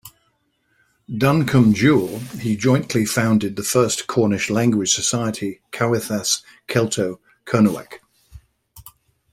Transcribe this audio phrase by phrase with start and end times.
[1.15, 7.99] Duncombe-Jewell he jointly founded the first Cornish language society, "Cowethas Kelto-Kernuak".